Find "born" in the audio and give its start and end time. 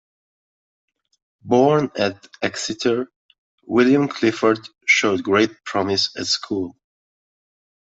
1.43-1.91